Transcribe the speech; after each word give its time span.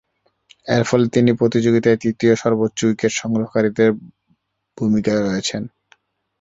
এরফলে 0.67 1.05
তিনি 1.15 1.31
প্রতিযোগিতার 1.39 2.01
তৃতীয় 2.03 2.33
সর্বোচ্চ 2.35 2.79
উইকেট-সংগ্রহকারীর 2.85 3.91
ভূমিকায় 4.77 5.21
রয়েছেন। 5.21 5.63